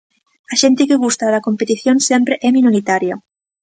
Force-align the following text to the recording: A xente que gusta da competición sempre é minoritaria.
A 0.53 0.55
xente 0.61 0.87
que 0.89 1.01
gusta 1.05 1.25
da 1.33 1.43
competición 1.47 1.95
sempre 2.09 2.33
é 2.47 2.49
minoritaria. 2.57 3.15